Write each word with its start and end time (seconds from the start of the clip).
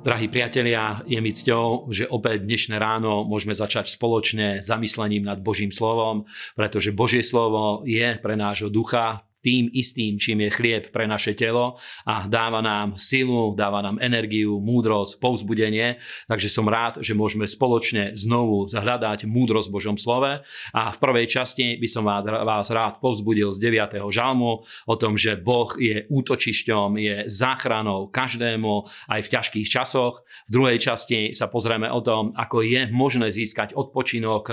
Drahí 0.00 0.32
priatelia, 0.32 1.04
je 1.04 1.20
mi 1.20 1.28
cťou, 1.28 1.92
že 1.92 2.08
opäť 2.08 2.48
dnešné 2.48 2.80
ráno 2.80 3.20
môžeme 3.28 3.52
začať 3.52 3.92
spoločne 3.92 4.64
zamyslením 4.64 5.28
nad 5.28 5.44
Božím 5.44 5.68
slovom, 5.68 6.24
pretože 6.56 6.88
Božie 6.88 7.20
slovo 7.20 7.84
je 7.84 8.16
pre 8.16 8.32
nášho 8.32 8.72
ducha, 8.72 9.28
tým 9.40 9.72
istým, 9.72 10.20
čím 10.20 10.44
je 10.46 10.50
chlieb 10.52 10.84
pre 10.92 11.08
naše 11.08 11.32
telo 11.32 11.80
a 12.04 12.28
dáva 12.28 12.60
nám 12.60 13.00
silu, 13.00 13.56
dáva 13.56 13.80
nám 13.80 13.96
energiu, 14.00 14.60
múdrosť, 14.60 15.16
povzbudenie. 15.16 15.96
Takže 16.28 16.48
som 16.52 16.68
rád, 16.68 17.00
že 17.00 17.16
môžeme 17.16 17.48
spoločne 17.48 18.12
znovu 18.12 18.68
zahľadať 18.68 19.24
múdrosť 19.24 19.68
v 19.72 19.74
Božom 19.74 19.96
slove. 19.96 20.44
A 20.76 20.82
v 20.92 20.98
prvej 21.00 21.26
časti 21.26 21.80
by 21.80 21.88
som 21.88 22.04
vás 22.06 22.68
rád 22.68 23.00
povzbudil 23.00 23.48
z 23.50 23.58
9. 23.58 24.12
žalmu 24.12 24.62
o 24.64 24.94
tom, 25.00 25.16
že 25.16 25.40
Boh 25.40 25.72
je 25.80 26.04
útočišťom, 26.12 27.00
je 27.00 27.16
záchranou 27.26 28.12
každému 28.12 28.84
aj 29.08 29.20
v 29.24 29.32
ťažkých 29.32 29.68
časoch. 29.68 30.22
V 30.48 30.50
druhej 30.52 30.78
časti 30.78 31.32
sa 31.32 31.48
pozrieme 31.48 31.88
o 31.88 32.04
tom, 32.04 32.36
ako 32.36 32.60
je 32.60 32.92
možné 32.92 33.32
získať 33.32 33.72
odpočinok 33.72 34.44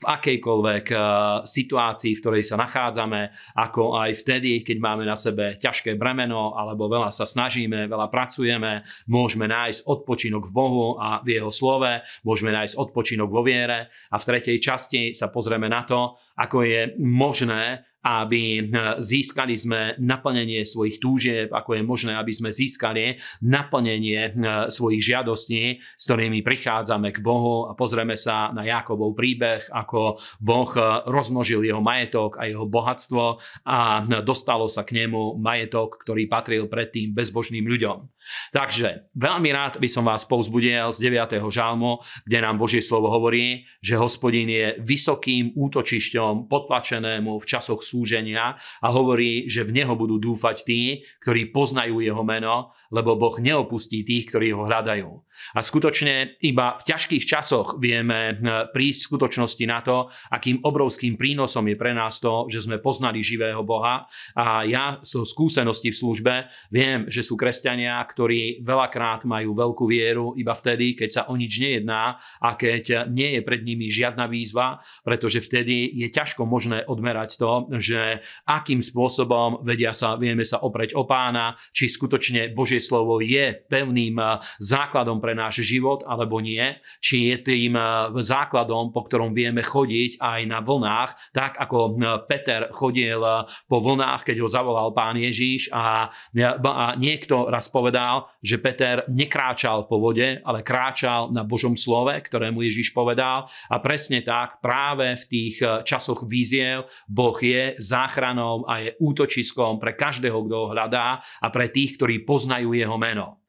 v 0.00 0.04
akejkoľvek 0.04 0.86
eh, 0.90 1.00
situácii, 1.44 2.12
v 2.16 2.20
ktorej 2.22 2.42
sa 2.46 2.56
nachádzame, 2.56 3.30
ako 3.56 4.00
aj 4.00 4.10
v 4.16 4.22
vtedy, 4.30 4.62
keď 4.62 4.78
máme 4.78 5.02
na 5.02 5.18
sebe 5.18 5.58
ťažké 5.58 5.98
bremeno 5.98 6.54
alebo 6.54 6.86
veľa 6.86 7.10
sa 7.10 7.26
snažíme, 7.26 7.90
veľa 7.90 8.06
pracujeme, 8.06 8.86
môžeme 9.10 9.50
nájsť 9.50 9.90
odpočinok 9.90 10.46
v 10.46 10.54
Bohu 10.54 10.86
a 11.02 11.18
v 11.18 11.34
Jeho 11.34 11.50
slove, 11.50 12.06
môžeme 12.22 12.54
nájsť 12.54 12.78
odpočinok 12.78 13.26
vo 13.26 13.42
viere. 13.42 13.90
A 14.14 14.16
v 14.22 14.26
tretej 14.30 14.62
časti 14.62 15.10
sa 15.10 15.34
pozrieme 15.34 15.66
na 15.66 15.82
to, 15.82 16.14
ako 16.38 16.62
je 16.62 16.94
možné 17.02 17.89
aby 18.00 18.64
hm, 18.64 19.00
získali 19.00 19.54
sme 19.56 19.94
naplnenie 20.00 20.64
svojich 20.64 21.00
túžieb, 21.00 21.48
ako 21.52 21.76
je 21.76 21.82
možné, 21.84 22.12
aby 22.16 22.32
sme 22.32 22.48
získali 22.48 23.20
naplnenie 23.44 24.32
hm, 24.32 24.72
svojich 24.72 25.02
žiadostí, 25.04 25.62
s 25.80 26.04
ktorými 26.08 26.40
prichádzame 26.40 27.12
k 27.12 27.20
Bohu 27.20 27.68
a 27.68 27.76
pozrieme 27.76 28.16
sa 28.16 28.52
na 28.56 28.64
Jakobov 28.64 29.12
príbeh, 29.12 29.68
ako 29.68 30.16
Boh 30.40 30.70
hm, 30.72 31.08
rozmnožil 31.08 31.64
jeho 31.64 31.84
majetok 31.84 32.40
a 32.40 32.48
jeho 32.48 32.64
bohatstvo 32.64 33.40
a 33.68 33.78
dostalo 34.24 34.64
sa 34.66 34.84
k 34.84 35.04
nemu 35.04 35.36
majetok, 35.36 36.00
ktorý 36.00 36.24
patril 36.28 36.64
predtým 36.68 37.12
bezbožným 37.12 37.64
ľuďom. 37.68 38.19
Takže 38.52 39.10
veľmi 39.16 39.50
rád 39.50 39.78
by 39.78 39.88
som 39.88 40.06
vás 40.06 40.26
povzbudil 40.26 40.92
z 40.94 40.98
9. 41.10 41.40
žalmu, 41.50 42.02
kde 42.26 42.38
nám 42.42 42.56
Božie 42.60 42.82
slovo 42.84 43.10
hovorí, 43.10 43.64
že 43.80 43.98
hospodin 43.98 44.48
je 44.48 44.78
vysokým 44.82 45.54
útočišťom 45.56 46.46
potlačenému 46.50 47.38
v 47.40 47.48
časoch 47.48 47.82
súženia 47.82 48.58
a 48.58 48.88
hovorí, 48.90 49.46
že 49.48 49.66
v 49.66 49.82
Neho 49.82 49.94
budú 49.96 50.20
dúfať 50.20 50.66
tí, 50.66 51.02
ktorí 51.22 51.50
poznajú 51.54 52.02
Jeho 52.02 52.22
meno, 52.26 52.74
lebo 52.92 53.16
Boh 53.16 53.36
neopustí 53.38 54.02
tých, 54.02 54.30
ktorí 54.30 54.52
Ho 54.54 54.66
hľadajú. 54.66 55.10
A 55.56 55.60
skutočne 55.64 56.36
iba 56.44 56.76
v 56.76 56.82
ťažkých 56.86 57.24
časoch 57.24 57.78
vieme 57.80 58.36
hm, 58.36 58.74
prísť 58.74 59.00
v 59.06 59.08
skutočnosti 59.14 59.64
na 59.66 59.80
to, 59.80 60.10
akým 60.30 60.60
obrovským 60.62 61.16
prínosom 61.16 61.66
je 61.70 61.76
pre 61.78 61.94
nás 61.96 62.18
to, 62.18 62.46
že 62.50 62.66
sme 62.66 62.82
poznali 62.82 63.22
živého 63.24 63.62
Boha. 63.64 64.06
A 64.36 64.66
ja 64.66 64.98
zo 65.00 65.24
skúsenosti 65.24 65.94
v 65.94 66.00
službe 66.00 66.34
viem, 66.68 67.06
že 67.06 67.24
sú 67.24 67.38
kresťania, 67.38 68.02
ktorí 68.10 68.66
veľakrát 68.66 69.22
majú 69.22 69.54
veľkú 69.54 69.84
vieru 69.86 70.34
iba 70.34 70.52
vtedy, 70.52 70.98
keď 70.98 71.10
sa 71.10 71.22
o 71.30 71.38
nič 71.38 71.62
nejedná 71.62 72.18
a 72.42 72.58
keď 72.58 73.06
nie 73.06 73.38
je 73.38 73.40
pred 73.46 73.62
nimi 73.62 73.86
žiadna 73.86 74.26
výzva, 74.26 74.82
pretože 75.06 75.38
vtedy 75.38 75.86
je 75.94 76.10
ťažko 76.10 76.42
možné 76.44 76.82
odmerať 76.84 77.38
to, 77.38 77.70
že 77.78 78.20
akým 78.48 78.82
spôsobom 78.82 79.62
vedia 79.62 79.94
sa, 79.94 80.18
vieme 80.18 80.42
sa 80.42 80.60
opreť 80.64 80.98
o 80.98 81.06
pána, 81.06 81.54
či 81.70 81.86
skutočne 81.86 82.50
Božie 82.50 82.82
slovo 82.82 83.22
je 83.22 83.54
pevným 83.70 84.18
eh, 84.18 84.42
základom 84.58 85.22
pre 85.22 85.36
náš 85.36 85.62
život 85.62 86.02
alebo 86.08 86.42
nie, 86.42 86.74
či 86.98 87.30
je 87.30 87.36
tým 87.44 87.76
eh, 87.76 87.86
základom, 88.18 88.90
po 88.90 89.06
ktorom 89.06 89.36
vieme 89.36 89.62
chodiť 89.62 90.18
aj 90.18 90.40
na 90.48 90.58
vlnách, 90.64 91.10
tak 91.36 91.60
ako 91.60 91.78
eh, 91.78 92.18
Peter 92.26 92.72
chodil 92.74 93.22
po 93.68 93.78
vlnách, 93.78 94.26
keď 94.26 94.36
ho 94.42 94.48
zavolal 94.48 94.88
pán 94.96 95.18
Ježíš 95.18 95.68
a, 95.70 96.08
a 96.10 96.86
niekto 96.96 97.52
raz 97.52 97.68
povedal, 97.68 97.99
že 98.40 98.60
Peter 98.60 99.04
nekráčal 99.08 99.88
po 99.88 99.98
vode, 99.98 100.38
ale 100.44 100.60
kráčal 100.62 101.32
na 101.32 101.42
Božom 101.42 101.74
slove, 101.74 102.12
ktorému 102.12 102.62
Ježíš 102.62 102.92
povedal 102.92 103.48
a 103.68 103.76
presne 103.80 104.20
tak 104.20 104.60
práve 104.60 105.16
v 105.16 105.24
tých 105.26 105.56
časoch 105.88 106.28
víziev 106.28 106.86
Boh 107.08 107.36
je 107.40 107.74
záchranou 107.80 108.68
a 108.68 108.84
je 108.84 108.94
útočiskom 109.00 109.80
pre 109.80 109.96
každého, 109.96 110.44
kto 110.46 110.54
ho 110.54 110.66
hľadá 110.72 111.18
a 111.40 111.46
pre 111.48 111.72
tých, 111.72 111.96
ktorí 111.96 112.22
poznajú 112.28 112.76
jeho 112.76 112.96
meno. 113.00 113.39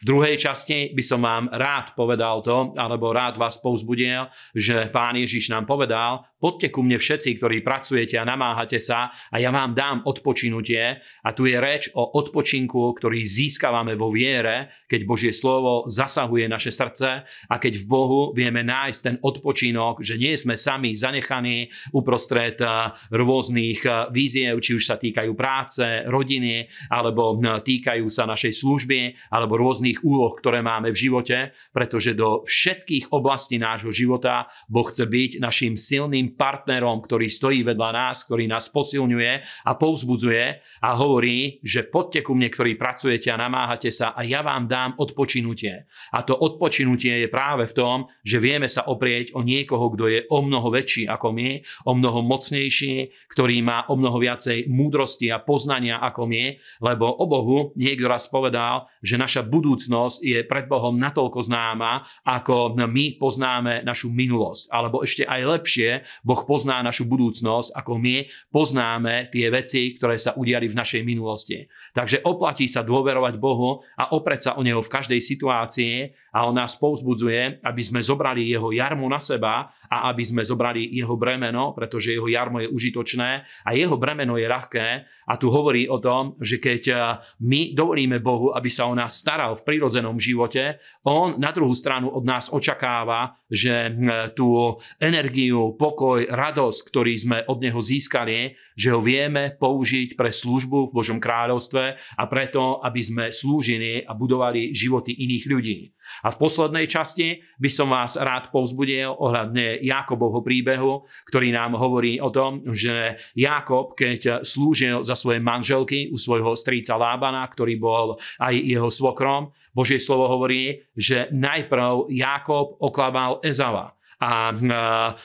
V 0.00 0.02
druhej 0.04 0.36
časti 0.40 0.90
by 0.96 1.02
som 1.04 1.20
vám 1.22 1.52
rád 1.52 1.94
povedal 1.94 2.42
to, 2.42 2.72
alebo 2.74 3.14
rád 3.14 3.36
vás 3.36 3.60
povzbudil, 3.60 4.26
že 4.56 4.88
pán 4.90 5.16
Ježiš 5.16 5.52
nám 5.52 5.68
povedal, 5.68 6.26
poďte 6.40 6.72
ku 6.72 6.80
mne 6.80 6.96
všetci, 6.96 7.36
ktorí 7.36 7.60
pracujete 7.60 8.16
a 8.16 8.24
namáhate 8.24 8.80
sa 8.80 9.12
a 9.28 9.36
ja 9.36 9.52
vám 9.52 9.76
dám 9.76 10.02
odpočinutie. 10.08 10.98
A 11.22 11.28
tu 11.36 11.44
je 11.44 11.60
reč 11.60 11.92
o 11.92 12.16
odpočinku, 12.16 12.96
ktorý 12.96 13.20
získavame 13.22 13.94
vo 13.94 14.08
viere, 14.08 14.72
keď 14.88 15.00
Božie 15.04 15.32
slovo 15.36 15.84
zasahuje 15.86 16.48
naše 16.48 16.72
srdce 16.72 17.22
a 17.26 17.54
keď 17.60 17.84
v 17.84 17.86
Bohu 17.86 18.20
vieme 18.32 18.64
nájsť 18.64 19.00
ten 19.04 19.16
odpočinok, 19.20 20.00
že 20.00 20.16
nie 20.16 20.32
sme 20.34 20.56
sami 20.56 20.96
zanechaní 20.96 21.68
uprostred 21.92 22.56
eh, 22.58 22.96
rôznych 23.12 23.84
eh, 23.84 24.08
víziev, 24.08 24.64
či 24.64 24.80
už 24.80 24.84
sa 24.88 24.96
týkajú 24.96 25.36
práce, 25.36 25.84
rodiny, 26.08 26.66
alebo 26.88 27.36
hm, 27.36 27.60
týkajú 27.60 28.08
sa 28.08 28.24
našej 28.24 28.56
služby, 28.56 29.00
alebo 29.28 29.59
rôznych 29.60 30.00
úloh, 30.00 30.32
ktoré 30.32 30.64
máme 30.64 30.90
v 30.90 31.00
živote, 31.08 31.52
pretože 31.76 32.16
do 32.16 32.42
všetkých 32.48 33.12
oblastí 33.12 33.60
nášho 33.60 33.92
života 33.92 34.48
Boh 34.66 34.88
chce 34.88 35.04
byť 35.04 35.30
našim 35.44 35.76
silným 35.76 36.34
partnerom, 36.34 37.04
ktorý 37.04 37.28
stojí 37.28 37.60
vedľa 37.60 37.90
nás, 37.92 38.24
ktorý 38.24 38.48
nás 38.48 38.72
posilňuje 38.72 39.32
a 39.68 39.72
povzbudzuje 39.76 40.44
a 40.80 40.90
hovorí, 40.96 41.60
že 41.60 41.84
poďte 41.84 42.24
ku 42.24 42.32
mne, 42.32 42.48
ktorí 42.48 42.80
pracujete 42.80 43.28
a 43.28 43.36
namáhate 43.36 43.92
sa 43.92 44.16
a 44.16 44.24
ja 44.24 44.40
vám 44.40 44.64
dám 44.64 44.96
odpočinutie. 44.96 45.84
A 46.16 46.24
to 46.24 46.32
odpočinutie 46.32 47.26
je 47.26 47.28
práve 47.28 47.68
v 47.68 47.76
tom, 47.76 47.96
že 48.24 48.40
vieme 48.40 48.66
sa 48.66 48.88
oprieť 48.88 49.36
o 49.36 49.44
niekoho, 49.44 49.92
kto 49.92 50.04
je 50.08 50.20
o 50.30 50.38
mnoho 50.40 50.72
väčší 50.72 51.10
ako 51.10 51.28
my, 51.34 51.60
o 51.84 51.92
mnoho 51.92 52.24
mocnejší, 52.24 53.28
ktorý 53.28 53.60
má 53.60 53.84
o 53.90 53.98
mnoho 53.98 54.16
viacej 54.22 54.70
múdrosti 54.70 55.28
a 55.28 55.42
poznania 55.42 55.98
ako 56.00 56.30
my, 56.30 56.44
lebo 56.80 57.10
o 57.10 57.24
Bohu 57.26 57.58
niekto 57.74 58.06
raz 58.06 58.30
povedal, 58.30 58.86
že 59.02 59.20
naša 59.20 59.42
budúcnosť 59.50 60.22
je 60.22 60.38
pred 60.46 60.70
Bohom 60.70 60.94
natoľko 60.94 61.42
známa, 61.42 62.06
ako 62.22 62.78
my 62.78 63.18
poznáme 63.18 63.82
našu 63.82 64.08
minulosť. 64.14 64.70
Alebo 64.70 65.02
ešte 65.02 65.26
aj 65.26 65.40
lepšie, 65.58 65.90
Boh 66.22 66.38
pozná 66.46 66.78
našu 66.86 67.10
budúcnosť, 67.10 67.74
ako 67.74 67.98
my 67.98 68.30
poznáme 68.54 69.34
tie 69.34 69.50
veci, 69.50 69.98
ktoré 69.98 70.14
sa 70.14 70.38
udiali 70.38 70.70
v 70.70 70.78
našej 70.78 71.02
minulosti. 71.02 71.66
Takže 71.90 72.22
oplatí 72.22 72.70
sa 72.70 72.86
dôverovať 72.86 73.34
Bohu 73.40 73.82
a 73.98 74.14
opreť 74.14 74.40
sa 74.46 74.52
o 74.54 74.62
Neho 74.62 74.78
v 74.78 74.92
každej 74.92 75.18
situácii 75.18 76.14
a 76.30 76.46
On 76.46 76.54
nás 76.54 76.78
povzbudzuje, 76.78 77.64
aby 77.64 77.82
sme 77.82 78.04
zobrali 78.04 78.46
Jeho 78.46 78.70
jarmu 78.70 79.08
na 79.10 79.18
seba 79.18 79.74
a 79.90 80.12
aby 80.12 80.22
sme 80.22 80.46
zobrali 80.46 80.94
Jeho 80.94 81.18
bremeno, 81.18 81.74
pretože 81.74 82.14
Jeho 82.14 82.30
jarmo 82.30 82.62
je 82.62 82.70
užitočné 82.70 83.30
a 83.66 83.70
Jeho 83.74 83.98
bremeno 83.98 84.38
je 84.38 84.46
ľahké. 84.46 84.86
A 85.26 85.34
tu 85.34 85.50
hovorí 85.50 85.90
o 85.90 85.98
tom, 85.98 86.38
že 86.38 86.60
keď 86.60 86.82
eh, 86.90 86.98
my 87.42 87.72
dovolíme 87.72 88.20
Bohu, 88.20 88.52
aby 88.52 88.68
sa 88.68 88.86
o 88.86 88.94
nás 88.94 89.16
staral 89.16 89.39
v 89.56 89.64
prírodzenom 89.64 90.20
živote, 90.20 90.76
On 91.06 91.40
na 91.40 91.50
druhú 91.54 91.72
stranu 91.72 92.12
od 92.12 92.24
nás 92.26 92.52
očakáva, 92.52 93.40
že 93.48 93.90
hm, 93.90 94.36
tú 94.36 94.76
energiu, 95.00 95.74
pokoj, 95.74 96.28
radosť, 96.28 96.80
ktorý 96.86 97.12
sme 97.16 97.38
od 97.48 97.58
Neho 97.64 97.80
získali, 97.80 98.54
že 98.76 98.92
ho 98.92 99.00
vieme 99.00 99.56
použiť 99.56 100.14
pre 100.14 100.30
službu 100.30 100.90
v 100.90 100.94
Božom 100.94 101.18
kráľovstve 101.18 101.84
a 101.96 102.24
preto, 102.28 102.84
aby 102.84 103.00
sme 103.00 103.24
slúžili 103.32 104.04
a 104.04 104.12
budovali 104.12 104.76
životy 104.76 105.16
iných 105.16 105.44
ľudí. 105.48 105.78
A 106.26 106.28
v 106.34 106.40
poslednej 106.40 106.90
časti 106.90 107.40
by 107.60 107.70
som 107.70 107.92
vás 107.92 108.18
rád 108.18 108.50
povzbudil 108.50 109.14
ohľadne 109.14 109.78
Jakobovho 109.84 110.42
príbehu, 110.42 111.06
ktorý 111.30 111.54
nám 111.54 111.78
hovorí 111.78 112.18
o 112.18 112.32
tom, 112.32 112.66
že 112.72 113.20
Jakob, 113.38 113.94
keď 113.94 114.42
slúžil 114.42 115.06
za 115.06 115.14
svoje 115.14 115.38
manželky 115.38 116.10
u 116.10 116.18
svojho 116.18 116.58
strýca 116.58 116.98
Lábana, 116.98 117.46
ktorý 117.46 117.78
bol 117.78 118.18
aj 118.42 118.54
jeho 118.54 118.90
svokrom, 118.90 119.29
Božie 119.70 120.02
slovo 120.02 120.26
hovorí, 120.26 120.82
že 120.96 121.30
najprv 121.30 122.10
Jakob 122.10 122.78
oklamal 122.82 123.38
Ezava 123.46 123.99
a 124.20 124.52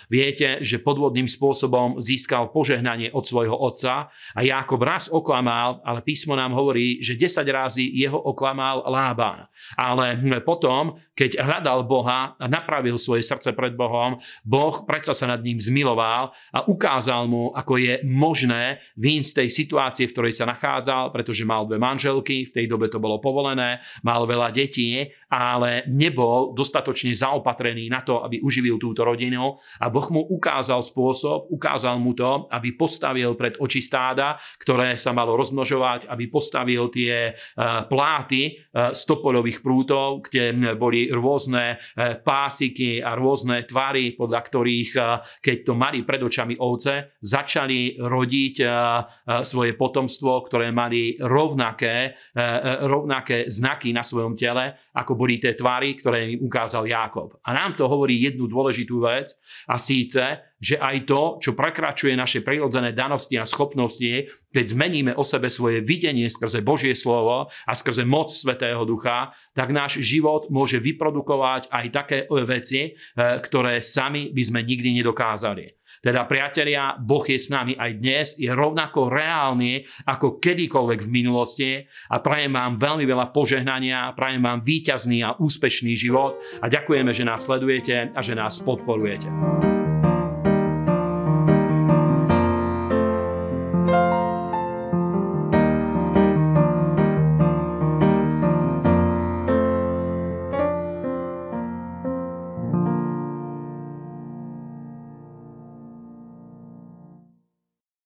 viete, 0.08 0.64
že 0.64 0.80
podvodným 0.80 1.28
spôsobom 1.28 2.00
získal 2.00 2.48
požehnanie 2.56 3.12
od 3.12 3.28
svojho 3.28 3.52
otca 3.52 4.08
a 4.32 4.40
Jákob 4.40 4.80
raz 4.80 5.12
oklamal, 5.12 5.84
ale 5.84 6.00
písmo 6.00 6.32
nám 6.32 6.56
hovorí, 6.56 7.04
že 7.04 7.20
10 7.20 7.44
razy 7.44 7.84
jeho 7.92 8.16
oklamal 8.16 8.88
Lában. 8.88 9.52
Ale 9.76 10.16
potom, 10.40 10.96
keď 11.12 11.44
hľadal 11.44 11.84
Boha 11.84 12.40
a 12.40 12.46
napravil 12.48 12.96
svoje 12.96 13.28
srdce 13.28 13.52
pred 13.52 13.76
Bohom, 13.76 14.16
Boh 14.48 14.88
predsa 14.88 15.12
sa 15.12 15.28
nad 15.28 15.44
ním 15.44 15.60
zmiloval 15.60 16.32
a 16.56 16.64
ukázal 16.64 17.28
mu, 17.28 17.52
ako 17.52 17.76
je 17.76 18.00
možné 18.08 18.80
výjsť 18.96 19.28
z 19.28 19.36
tej 19.36 19.50
situácie, 19.52 20.04
v 20.08 20.14
ktorej 20.16 20.34
sa 20.40 20.48
nachádzal, 20.48 21.12
pretože 21.12 21.44
mal 21.44 21.68
dve 21.68 21.76
manželky, 21.76 22.48
v 22.48 22.56
tej 22.56 22.66
dobe 22.72 22.88
to 22.88 23.04
bolo 23.04 23.20
povolené, 23.20 23.84
mal 24.08 24.24
veľa 24.24 24.56
detí, 24.56 25.04
ale 25.28 25.84
nebol 25.92 26.56
dostatočne 26.56 27.12
zaopatrený 27.12 27.92
na 27.92 28.00
to, 28.00 28.24
aby 28.24 28.40
uživil 28.40 28.80
túto 28.86 29.02
rodinu 29.02 29.58
a 29.82 29.90
Boh 29.90 30.06
mu 30.14 30.22
ukázal 30.22 30.86
spôsob, 30.86 31.50
ukázal 31.50 31.98
mu 31.98 32.14
to, 32.14 32.46
aby 32.54 32.78
postavil 32.78 33.34
pred 33.34 33.58
oči 33.58 33.82
stáda, 33.82 34.38
ktoré 34.62 34.94
sa 35.02 35.10
malo 35.10 35.34
rozmnožovať, 35.34 36.06
aby 36.06 36.30
postavil 36.30 36.94
tie 36.94 37.34
eh, 37.34 37.66
pláty 37.90 38.62
stopolových 38.76 39.64
prútov, 39.64 40.28
kde 40.28 40.76
boli 40.76 41.08
rôzne 41.08 41.80
e, 41.96 42.20
pásiky 42.20 43.00
a 43.00 43.16
rôzne 43.16 43.64
tvary, 43.64 44.14
podľa 44.14 44.42
ktorých, 44.44 44.92
e, 44.94 45.02
keď 45.40 45.58
to 45.64 45.74
mali 45.74 46.04
pred 46.04 46.22
očami 46.22 46.60
ovce, 46.60 47.16
začali 47.24 47.96
rodiť 47.98 48.56
e, 48.62 48.66
svoje 49.48 49.74
potomstvo, 49.80 50.44
ktoré 50.46 50.70
mali 50.76 51.18
rovnaké, 51.18 52.14
rovnaké 52.86 53.48
znaky 53.48 53.96
na 53.96 54.04
svojom 54.04 54.36
tele, 54.36 54.76
ako 54.96 55.16
boli 55.16 55.40
tie 55.40 55.56
tvary, 55.56 55.98
ktoré 55.98 56.36
im 56.36 56.46
ukázal 56.46 56.86
Jákob. 56.86 57.40
A 57.46 57.56
nám 57.56 57.80
to 57.80 57.88
hovorí 57.88 58.20
jednu 58.20 58.46
dôležitú 58.46 58.75
vec, 59.00 59.40
a 59.68 59.80
síce, 59.80 60.38
že 60.60 60.80
aj 60.80 61.08
to, 61.08 61.22
čo 61.44 61.52
prekračuje 61.54 62.16
naše 62.16 62.40
prirodzené 62.42 62.96
danosti 62.96 63.36
a 63.36 63.48
schopnosti, 63.48 64.32
keď 64.56 64.66
zmeníme 64.66 65.12
o 65.20 65.24
sebe 65.28 65.52
svoje 65.52 65.84
videnie 65.84 66.32
skrze 66.32 66.64
Božie 66.64 66.96
slovo 66.96 67.52
a 67.52 67.74
skrze 67.76 68.08
moc 68.08 68.32
Svetého 68.32 68.88
Ducha, 68.88 69.36
tak 69.52 69.76
náš 69.76 70.00
život 70.00 70.48
môže 70.48 70.80
vyprodukovať 70.80 71.68
aj 71.68 71.86
také 71.92 72.18
veci, 72.48 72.82
e, 72.88 72.92
ktoré 73.16 73.84
sami 73.84 74.32
by 74.32 74.44
sme 74.44 74.60
nikdy 74.64 74.96
nedokázali. 75.04 75.76
Teda 76.02 76.26
priatelia, 76.26 76.98
Boh 76.98 77.24
je 77.24 77.38
s 77.38 77.50
nami 77.50 77.78
aj 77.78 77.92
dnes, 77.98 78.28
je 78.38 78.50
rovnako 78.50 79.10
reálny 79.10 79.86
ako 80.06 80.42
kedykoľvek 80.42 81.00
v 81.02 81.14
minulosti 81.14 81.72
a 82.10 82.20
prajem 82.20 82.54
vám 82.54 82.78
veľmi 82.78 83.06
veľa 83.06 83.30
požehnania, 83.30 84.14
prajem 84.18 84.42
vám 84.42 84.66
víťazný 84.66 85.22
a 85.26 85.38
úspešný 85.38 85.94
život 85.94 86.42
a 86.62 86.70
ďakujeme, 86.70 87.12
že 87.14 87.28
nás 87.28 87.46
sledujete 87.46 88.12
a 88.14 88.20
že 88.22 88.34
nás 88.34 88.58
podporujete. 88.62 89.85